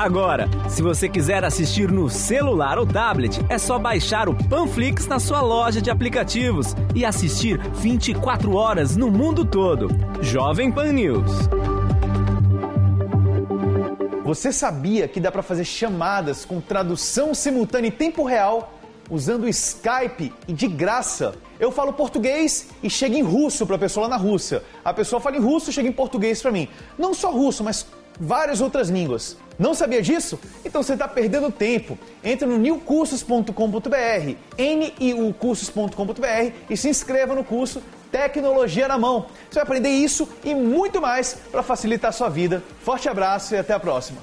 Agora, 0.00 0.48
se 0.66 0.80
você 0.80 1.10
quiser 1.10 1.44
assistir 1.44 1.92
no 1.92 2.08
celular 2.08 2.78
ou 2.78 2.86
tablet, 2.86 3.38
é 3.50 3.58
só 3.58 3.78
baixar 3.78 4.30
o 4.30 4.48
Panflix 4.48 5.06
na 5.06 5.18
sua 5.18 5.42
loja 5.42 5.78
de 5.82 5.90
aplicativos 5.90 6.74
e 6.94 7.04
assistir 7.04 7.60
24 7.74 8.56
horas 8.56 8.96
no 8.96 9.10
mundo 9.10 9.44
todo. 9.44 9.88
Jovem 10.22 10.72
Pan 10.72 10.94
News. 10.94 11.30
Você 14.24 14.50
sabia 14.50 15.06
que 15.06 15.20
dá 15.20 15.30
para 15.30 15.42
fazer 15.42 15.66
chamadas 15.66 16.46
com 16.46 16.62
tradução 16.62 17.34
simultânea 17.34 17.88
em 17.88 17.92
tempo 17.92 18.24
real 18.24 18.72
usando 19.10 19.46
Skype 19.48 20.32
e 20.48 20.52
de 20.54 20.66
graça? 20.66 21.34
Eu 21.58 21.70
falo 21.70 21.92
português 21.92 22.70
e 22.82 22.88
chega 22.88 23.18
em 23.18 23.22
russo 23.22 23.66
para 23.66 23.76
a 23.76 23.78
pessoa 23.78 24.04
lá 24.06 24.16
na 24.16 24.22
Rússia. 24.22 24.62
A 24.82 24.94
pessoa 24.94 25.20
fala 25.20 25.36
em 25.36 25.40
russo 25.40 25.68
e 25.68 25.74
chega 25.74 25.90
em 25.90 25.92
português 25.92 26.40
para 26.40 26.50
mim. 26.50 26.70
Não 26.98 27.12
só 27.12 27.30
russo, 27.30 27.62
mas 27.62 27.86
várias 28.20 28.60
outras 28.60 28.90
línguas. 28.90 29.36
Não 29.58 29.74
sabia 29.74 30.02
disso? 30.02 30.38
Então 30.64 30.82
você 30.82 30.92
está 30.92 31.08
perdendo 31.08 31.50
tempo. 31.50 31.98
Entre 32.22 32.46
no 32.46 32.58
newcursos.com.br, 32.58 34.34
niucursos.com.br 34.58 36.52
e 36.68 36.76
se 36.76 36.88
inscreva 36.88 37.34
no 37.34 37.42
curso 37.42 37.82
Tecnologia 38.10 38.88
na 38.88 38.98
Mão. 38.98 39.26
Você 39.48 39.56
vai 39.56 39.62
aprender 39.62 39.90
isso 39.90 40.28
e 40.44 40.54
muito 40.54 41.00
mais 41.00 41.36
para 41.50 41.62
facilitar 41.62 42.10
a 42.10 42.12
sua 42.12 42.28
vida. 42.28 42.62
Forte 42.82 43.08
abraço 43.08 43.54
e 43.54 43.58
até 43.58 43.72
a 43.72 43.80
próxima. 43.80 44.20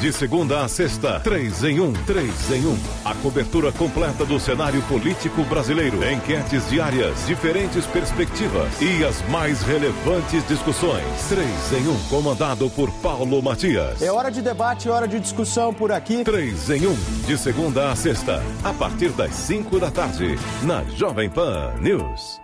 De 0.00 0.12
segunda 0.12 0.64
a 0.64 0.68
sexta, 0.68 1.20
três 1.20 1.64
em 1.64 1.80
um, 1.80 1.92
três 1.92 2.50
em 2.50 2.66
um. 2.66 2.78
A 3.04 3.14
cobertura 3.14 3.72
completa 3.72 4.24
do 4.24 4.38
cenário 4.38 4.80
político 4.82 5.42
brasileiro. 5.44 5.98
Enquetes 6.08 6.68
diárias, 6.68 7.26
diferentes 7.26 7.86
perspectivas 7.86 8.80
e 8.80 9.04
as 9.04 9.20
mais 9.28 9.62
relevantes 9.62 10.46
discussões. 10.46 11.04
Três 11.28 11.72
em 11.72 11.88
um, 11.88 11.98
comandado 12.08 12.68
por 12.70 12.90
Paulo 13.00 13.42
Matias. 13.42 14.00
É 14.02 14.10
hora 14.10 14.30
de 14.30 14.42
debate, 14.42 14.88
hora 14.88 15.08
de 15.08 15.18
discussão 15.18 15.72
por 15.72 15.90
aqui. 15.90 16.24
Três 16.24 16.70
em 16.70 16.86
um, 16.86 16.96
de 17.26 17.36
segunda 17.36 17.90
a 17.90 17.96
sexta, 17.96 18.42
a 18.62 18.72
partir 18.72 19.10
das 19.10 19.34
cinco 19.34 19.78
da 19.80 19.90
tarde, 19.90 20.38
na 20.62 20.84
Jovem 20.96 21.28
Pan 21.28 21.74
News. 21.80 22.40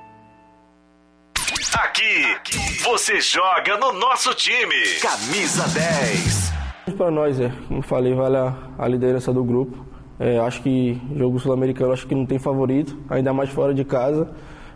Aqui, 1.75 2.37
você 2.83 3.21
joga 3.21 3.77
no 3.79 3.93
nosso 3.93 4.35
time. 4.35 4.99
Camisa 5.01 5.67
10. 5.69 6.62
Para 6.91 7.13
nós, 7.13 7.39
é, 7.41 7.53
como 7.69 7.81
falei, 7.81 8.13
vale 8.13 8.37
a, 8.37 8.57
a 8.77 8.89
liderança 8.89 9.33
do 9.33 9.45
grupo. 9.45 9.87
É, 10.19 10.39
acho 10.39 10.63
que 10.63 11.01
jogo 11.17 11.39
sul-americano 11.39 11.93
acho 11.93 12.07
que 12.07 12.15
não 12.15 12.27
tem 12.27 12.39
favorito, 12.39 12.99
ainda 13.09 13.33
mais 13.33 13.51
fora 13.51 13.73
de 13.73 13.85
casa. 13.85 14.29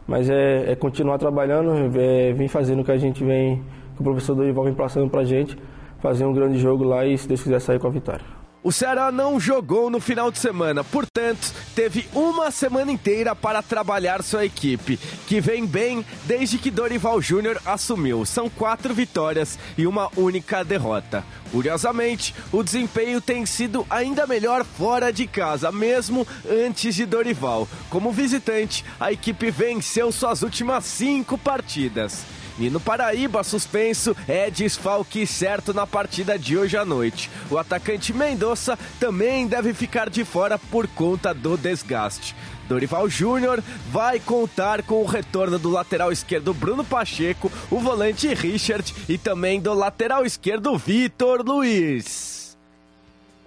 Mas 0.06 0.30
é, 0.30 0.70
é 0.70 0.76
continuar 0.76 1.18
trabalhando, 1.18 1.72
é, 1.98 2.48
fazendo 2.48 2.82
o 2.82 2.84
que 2.84 2.92
a 2.92 2.96
gente 2.96 3.25
vem, 3.25 3.62
que 3.94 4.00
o 4.00 4.04
professor 4.04 4.36
Dorival 4.36 4.64
vem 4.64 4.75
passando 4.75 5.10
para 5.10 5.22
a 5.22 5.25
gente, 5.25 5.58
fazer 5.98 6.25
um 6.25 6.32
grande 6.32 6.58
jogo 6.58 6.84
lá 6.84 7.04
e, 7.04 7.18
se 7.18 7.26
Deus 7.26 7.42
quiser, 7.42 7.60
sair 7.60 7.80
com 7.80 7.88
a 7.88 7.90
vitória. 7.90 8.25
O 8.66 8.73
Ceará 8.73 9.12
não 9.12 9.38
jogou 9.38 9.88
no 9.88 10.00
final 10.00 10.28
de 10.28 10.40
semana, 10.40 10.82
portanto, 10.82 11.52
teve 11.73 12.08
uma 12.12 12.50
semana 12.50 12.90
inteira 12.90 13.32
para 13.32 13.62
trabalhar 13.62 14.25
sua 14.25 14.44
equipe, 14.44 14.99
que 15.28 15.40
vem 15.40 15.64
bem 15.64 16.04
desde 16.25 16.58
que 16.58 16.68
Dorival 16.68 17.23
Júnior 17.23 17.62
assumiu. 17.64 18.26
São 18.26 18.50
quatro 18.50 18.92
vitórias 18.92 19.56
e 19.78 19.87
uma 19.87 20.11
única 20.16 20.64
derrota. 20.64 21.25
Curiosamente, 21.52 22.35
o 22.50 22.61
desempenho 22.61 23.20
tem 23.20 23.46
sido 23.46 23.87
ainda 23.88 24.26
melhor 24.26 24.64
fora 24.64 25.12
de 25.12 25.28
casa, 25.28 25.70
mesmo 25.70 26.26
antes 26.50 26.92
de 26.96 27.06
Dorival. 27.06 27.68
Como 27.88 28.11
visitante, 28.11 28.85
a 28.99 29.12
equipe 29.12 29.49
venceu 29.49 30.11
suas 30.11 30.42
últimas 30.42 30.85
cinco 30.87 31.38
partidas. 31.38 32.25
Nino 32.58 32.80
Paraíba, 32.80 33.44
suspenso, 33.44 34.16
é 34.26 34.50
desfalque 34.50 35.26
certo 35.26 35.75
na 35.75 35.86
partida 35.86 36.38
de 36.38 36.56
hoje 36.56 36.76
à 36.76 36.84
noite. 36.84 37.30
O 37.50 37.58
atacante 37.58 38.12
Mendonça 38.12 38.78
também 38.98 39.46
deve 39.46 39.75
ficar 39.75 40.08
de 40.08 40.25
fora 40.25 40.58
por 40.58 40.86
conta 40.88 41.34
do 41.34 41.56
desgaste. 41.56 42.34
Dorival 42.68 43.08
Júnior 43.08 43.62
vai 43.90 44.18
contar 44.18 44.82
com 44.82 45.02
o 45.02 45.06
retorno 45.06 45.58
do 45.58 45.70
lateral 45.70 46.10
esquerdo 46.10 46.54
Bruno 46.54 46.84
Pacheco, 46.84 47.52
o 47.70 47.78
volante 47.78 48.32
Richard 48.34 48.94
e 49.08 49.16
também 49.16 49.60
do 49.60 49.72
lateral 49.72 50.25
esquerdo 50.25 50.76
Vitor 50.76 51.42
Luiz. 51.46 52.45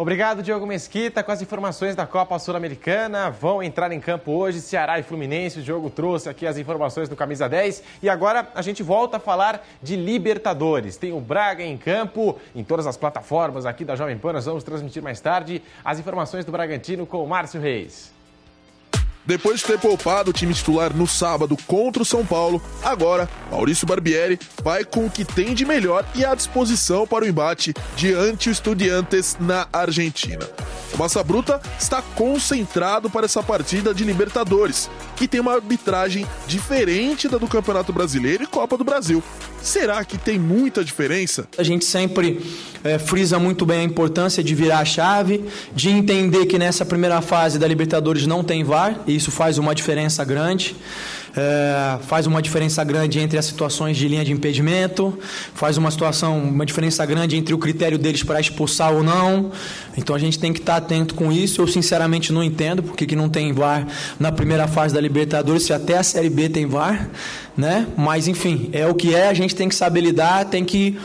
Obrigado, 0.02 0.42
Diogo 0.42 0.66
Mesquita, 0.66 1.22
com 1.22 1.30
as 1.30 1.42
informações 1.42 1.94
da 1.94 2.08
Copa 2.08 2.40
Sul-Americana. 2.40 3.30
Vão 3.30 3.62
entrar 3.62 3.92
em 3.92 4.00
campo 4.00 4.32
hoje 4.32 4.62
Ceará 4.62 4.98
e 4.98 5.04
Fluminense. 5.04 5.60
O 5.60 5.62
Diogo 5.62 5.90
trouxe 5.90 6.30
aqui 6.30 6.48
as 6.48 6.58
informações 6.58 7.10
do 7.10 7.18
Camisa 7.18 7.50
10. 7.50 7.84
E 8.02 8.08
agora 8.08 8.48
a 8.56 8.62
gente 8.62 8.82
volta 8.82 9.18
a 9.18 9.20
falar 9.20 9.62
de 9.84 9.98
Libertadores. 9.98 10.96
Tem 10.96 11.12
o 11.12 11.20
Braga 11.20 11.66
em 11.66 11.78
campo, 11.78 12.40
em 12.56 12.64
todas 12.64 12.88
as 12.88 12.96
plataformas 12.96 13.66
aqui 13.66 13.84
da 13.84 13.98
Jovem 13.98 14.18
Pan. 14.18 14.32
Nós 14.32 14.46
vamos 14.46 14.64
transmitir 14.64 15.04
mais 15.04 15.20
tarde 15.20 15.62
as 15.84 16.00
informações 16.00 16.46
do 16.46 16.52
Bragantino 16.54 17.06
com 17.06 17.22
o 17.22 17.28
Márcio 17.28 17.60
Reis. 17.60 18.19
Depois 19.30 19.60
de 19.60 19.68
ter 19.68 19.78
poupado 19.78 20.32
o 20.32 20.34
time 20.34 20.56
titular 20.56 20.92
no 20.92 21.06
sábado 21.06 21.56
contra 21.68 22.02
o 22.02 22.06
São 22.06 22.26
Paulo, 22.26 22.60
agora 22.82 23.30
Maurício 23.52 23.86
Barbieri 23.86 24.40
vai 24.64 24.84
com 24.84 25.06
o 25.06 25.10
que 25.10 25.24
tem 25.24 25.54
de 25.54 25.64
melhor 25.66 26.04
e 26.16 26.26
à 26.26 26.34
disposição 26.34 27.06
para 27.06 27.26
o 27.26 27.28
embate 27.28 27.72
diante 27.96 28.50
o 28.50 28.52
Estudiantes 28.52 29.38
na 29.40 29.68
Argentina. 29.72 30.50
Massa 31.00 31.24
Bruta 31.24 31.62
está 31.80 32.02
concentrado 32.02 33.10
para 33.10 33.26
essa 33.26 33.42
partida 33.42 33.94
de 33.94 34.04
Libertadores, 34.04 34.90
que 35.16 35.30
tem 35.30 35.40
uma 35.40 35.54
arbitragem 35.54 36.28
diferente 36.46 37.30
da 37.30 37.38
do 37.38 37.48
Campeonato 37.48 37.94
Brasileiro 37.94 38.44
e 38.44 38.48
Copa 38.48 38.78
do 38.78 38.84
Brasil. 38.84 39.24
Será 39.62 40.04
que 40.04 40.18
tem 40.18 40.38
muita 40.38 40.84
diferença? 40.84 41.48
A 41.58 41.64
gente 41.64 41.86
sempre 41.86 42.42
é, 42.84 43.00
frisa 43.00 43.40
muito 43.40 43.66
bem 43.66 43.80
a 43.80 43.84
importância 43.84 44.44
de 44.44 44.54
virar 44.54 44.80
a 44.80 44.86
chave, 44.86 45.46
de 45.74 45.90
entender 45.90 46.46
que 46.48 46.60
nessa 46.60 46.86
primeira 46.86 47.22
fase 47.22 47.58
da 47.58 47.66
Libertadores 47.66 48.28
não 48.28 48.44
tem 48.44 48.62
VAR, 48.62 49.00
e 49.08 49.16
isso 49.16 49.32
faz 49.32 49.58
uma 49.58 49.74
diferença 49.74 50.26
grande. 50.26 50.76
É, 51.42 51.98
faz 52.02 52.28
uma 52.28 52.42
diferença 52.42 52.84
grande 52.84 53.18
entre 53.18 53.40
as 53.40 53.46
situações 53.46 53.96
de 53.96 54.10
linha 54.10 54.26
de 54.26 54.34
impedimento, 54.34 55.18
faz 55.54 55.78
uma 55.78 55.90
situação, 55.90 56.38
uma 56.38 56.66
diferença 56.66 57.06
grande 57.06 57.38
entre 57.38 57.54
o 57.54 57.58
critério 57.58 57.98
deles 57.98 58.24
para 58.24 58.42
expulsar 58.42 58.94
ou 58.94 59.02
não. 59.02 59.50
Então 59.96 60.14
a 60.14 60.20
gente 60.20 60.38
tem 60.38 60.52
que 60.52 60.60
estar 60.60 60.76
atento 60.76 61.16
com 61.16 61.32
isso. 61.32 61.62
Eu 61.62 61.68
sinceramente 61.68 62.34
não 62.34 62.44
entendo 62.44 62.84
porque 62.84 63.06
que 63.06 63.16
não 63.16 63.30
tem 63.30 63.54
VAR 63.54 63.88
na 64.20 64.34
primeira 64.34 64.68
fase 64.68 64.94
da 64.94 65.00
Libertadores, 65.00 65.64
se 65.64 65.72
até 65.72 65.98
a 65.98 66.04
Série 66.04 66.30
B 66.30 66.50
tem 66.50 66.66
VAR, 66.66 67.10
né? 67.56 67.88
Mas 67.96 68.28
enfim, 68.28 68.70
é 68.74 68.86
o 68.86 68.94
que 68.94 69.16
é, 69.16 69.30
a 69.30 69.34
gente 69.34 69.56
tem 69.56 69.70
que 69.70 69.76
saber 69.76 70.02
lidar, 70.02 70.44
tem 70.44 70.66
que 70.66 71.00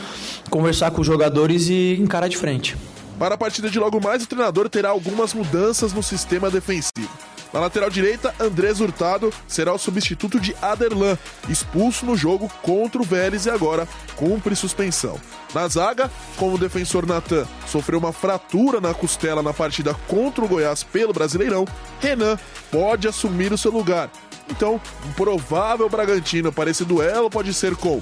conversar 0.49 0.91
com 0.91 0.99
os 0.99 1.07
jogadores 1.07 1.69
e 1.69 1.97
encarar 1.97 2.27
de 2.27 2.35
frente. 2.35 2.75
Para 3.17 3.35
a 3.35 3.37
partida 3.37 3.69
de 3.69 3.79
logo 3.79 4.01
mais, 4.01 4.21
o 4.23 4.27
treinador 4.27 4.67
terá 4.67 4.89
algumas 4.89 5.33
mudanças 5.33 5.93
no 5.93 6.03
sistema 6.03 6.51
defensivo. 6.51 7.24
Na 7.55 7.61
lateral 7.61 7.89
direita, 7.89 8.35
Andrés 8.37 8.81
Hurtado 8.81 9.31
será 9.47 9.73
o 9.73 9.77
substituto 9.77 10.41
de 10.41 10.53
Aderlan, 10.61 11.17
expulso 11.47 12.05
no 12.05 12.17
jogo 12.17 12.51
contra 12.61 13.01
o 13.01 13.05
Vélez 13.05 13.45
e 13.45 13.49
agora 13.49 13.87
cumpre 14.17 14.53
suspensão. 14.57 15.17
Na 15.53 15.65
zaga, 15.69 16.11
como 16.35 16.55
o 16.55 16.57
defensor 16.57 17.05
Natan 17.05 17.47
sofreu 17.65 17.97
uma 17.97 18.11
fratura 18.11 18.81
na 18.81 18.93
costela 18.93 19.41
na 19.41 19.53
partida 19.53 19.93
contra 20.05 20.43
o 20.43 20.49
Goiás 20.49 20.83
pelo 20.83 21.13
Brasileirão, 21.13 21.65
Renan 22.01 22.37
pode 22.69 23.07
assumir 23.07 23.53
o 23.53 23.57
seu 23.57 23.71
lugar. 23.71 24.11
Então, 24.49 24.81
um 25.07 25.13
provável 25.13 25.87
Bragantino 25.87 26.51
para 26.51 26.69
esse 26.69 26.83
duelo 26.83 27.29
pode 27.29 27.53
ser 27.53 27.73
com 27.77 28.01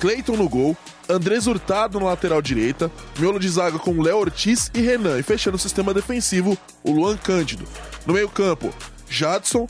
Cleiton 0.00 0.36
no 0.38 0.48
gol, 0.48 0.74
Andrés 1.06 1.46
Hurtado 1.46 2.00
na 2.00 2.06
lateral 2.06 2.40
direita, 2.40 2.90
miolo 3.18 3.38
de 3.38 3.48
zaga 3.50 3.78
com 3.78 4.00
Léo 4.00 4.16
Ortiz 4.16 4.70
e 4.72 4.80
Renan, 4.80 5.18
e 5.18 5.22
fechando 5.22 5.56
o 5.56 5.60
sistema 5.60 5.92
defensivo, 5.92 6.56
o 6.82 6.92
Luan 6.92 7.18
Cândido. 7.18 7.68
No 8.06 8.14
meio-campo, 8.14 8.72
Jadson, 9.08 9.66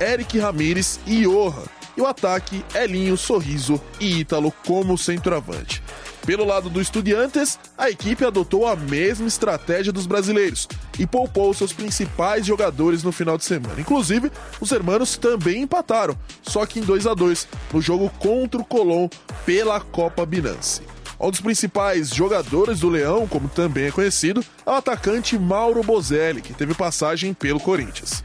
Eric 0.00 0.38
Ramires 0.38 1.00
e 1.06 1.22
Johan. 1.22 1.64
E 1.96 2.00
o 2.00 2.06
ataque, 2.06 2.62
Elinho, 2.74 3.16
Sorriso 3.16 3.80
e 3.98 4.20
Ítalo 4.20 4.52
como 4.64 4.98
centroavante. 4.98 5.82
Pelo 6.26 6.44
lado 6.44 6.68
do 6.68 6.80
Estudiantes, 6.80 7.56
a 7.78 7.88
equipe 7.88 8.24
adotou 8.24 8.66
a 8.66 8.74
mesma 8.74 9.28
estratégia 9.28 9.92
dos 9.92 10.06
brasileiros 10.06 10.66
e 10.98 11.06
poupou 11.06 11.54
seus 11.54 11.72
principais 11.72 12.44
jogadores 12.44 13.04
no 13.04 13.12
final 13.12 13.38
de 13.38 13.44
semana. 13.44 13.80
Inclusive, 13.80 14.32
os 14.60 14.72
hermanos 14.72 15.16
também 15.16 15.62
empataram, 15.62 16.18
só 16.42 16.66
que 16.66 16.80
em 16.80 16.82
2 16.82 17.06
a 17.06 17.14
2 17.14 17.46
no 17.72 17.80
jogo 17.80 18.10
contra 18.18 18.60
o 18.60 18.64
Colón 18.64 19.08
pela 19.46 19.80
Copa 19.80 20.26
Binance. 20.26 20.82
Um 21.18 21.30
dos 21.30 21.40
principais 21.40 22.10
jogadores 22.10 22.80
do 22.80 22.88
Leão, 22.88 23.26
como 23.26 23.48
também 23.48 23.86
é 23.86 23.90
conhecido, 23.90 24.44
é 24.64 24.70
o 24.70 24.74
atacante 24.74 25.38
Mauro 25.38 25.82
Bozelli, 25.82 26.42
que 26.42 26.52
teve 26.52 26.74
passagem 26.74 27.32
pelo 27.32 27.58
Corinthians. 27.58 28.22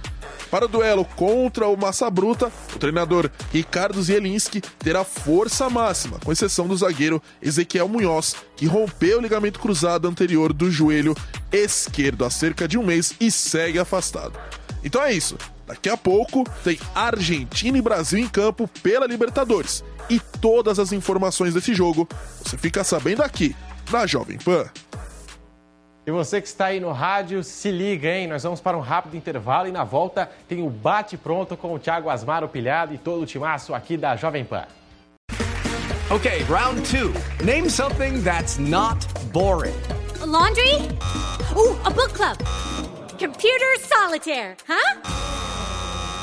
Para 0.52 0.66
o 0.66 0.68
duelo 0.68 1.06
contra 1.06 1.66
o 1.70 1.78
Massa 1.78 2.10
Bruta, 2.10 2.52
o 2.76 2.78
treinador 2.78 3.32
Ricardo 3.54 4.04
Zielinski 4.04 4.60
terá 4.80 5.06
força 5.06 5.70
máxima, 5.70 6.20
com 6.20 6.32
exceção 6.32 6.68
do 6.68 6.76
zagueiro 6.76 7.24
Ezequiel 7.42 7.88
Munhoz, 7.88 8.36
que 8.58 8.66
rompeu 8.66 9.20
o 9.20 9.22
ligamento 9.22 9.62
cruzado 9.62 10.10
anterior 10.10 10.52
do 10.52 10.70
joelho 10.70 11.16
esquerdo 11.54 12.26
há 12.26 12.30
cerca 12.30 12.68
de 12.68 12.78
um 12.78 12.84
mês 12.84 13.14
e 13.22 13.32
segue 13.32 13.80
afastado. 13.80 14.38
Então 14.84 15.02
é 15.02 15.14
isso. 15.14 15.38
Daqui 15.72 15.88
a 15.88 15.96
pouco 15.96 16.44
tem 16.66 16.78
Argentina 16.94 17.78
e 17.78 17.82
Brasil 17.82 18.20
em 18.20 18.28
campo 18.28 18.70
pela 18.84 19.08
Libertadores. 19.08 19.86
E 20.10 20.20
todas 20.20 20.80
as 20.80 20.92
informações 20.92 21.54
desse 21.54 21.74
jogo 21.74 22.06
você 22.44 22.58
fica 22.58 22.84
sabendo 22.84 23.24
aqui 23.24 23.56
na 23.90 24.06
Jovem 24.06 24.38
Pan. 24.38 24.70
E 26.06 26.12
você 26.12 26.42
que 26.42 26.48
está 26.48 26.66
aí 26.66 26.82
no 26.82 26.92
rádio, 26.92 27.42
se 27.42 27.72
liga, 27.72 28.10
hein? 28.10 28.28
Nós 28.28 28.44
vamos 28.44 28.60
para 28.60 28.78
um 28.78 28.82
rápido 28.82 29.16
intervalo 29.16 29.70
e 29.70 29.72
na 29.72 29.86
volta 29.86 30.30
tem 30.46 30.62
o 30.62 30.70
Bate 30.70 31.16
Pronto 31.16 31.56
com 31.56 31.74
o 31.74 31.80
Thiago 31.80 32.10
Asmar, 32.10 32.44
o 32.44 32.50
Pilhado 32.50 32.94
e 32.94 32.98
todo 32.98 33.22
o 33.22 33.26
timaço 33.26 33.74
aqui 33.74 33.96
da 33.96 34.18
Jovem 34.18 34.44
Pan. 34.44 34.66
Okay, 36.10 36.44
round 36.50 36.82
two. 36.82 37.14
Name 37.46 37.70
something 37.70 38.22
that's 38.22 38.58
not 38.58 39.08
boring. 39.32 39.80
A 40.22 40.26
laundry? 40.26 40.80
Ooh, 41.56 41.80
a 41.86 41.90
book 41.90 42.14
club. 42.14 42.38
Computer 43.18 43.80
solitaire, 43.80 44.58
huh? 44.68 45.51